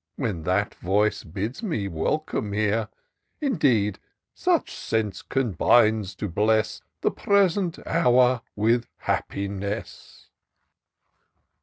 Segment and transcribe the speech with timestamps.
[0.15, 2.87] When that voice bids me welcome here!
[3.39, 3.99] Indeed,
[4.35, 10.29] each sense combines to bless The present hour with happiness."